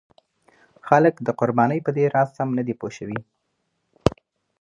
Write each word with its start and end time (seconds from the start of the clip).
خلک 0.87 1.15
د 1.21 1.27
قربانۍ 1.39 1.79
په 1.85 1.91
دې 1.95 2.05
راز 2.13 2.29
سم 2.37 2.49
نه 2.57 2.63
دي 2.67 2.73
پوه 2.79 2.91
شوي. 2.97 3.19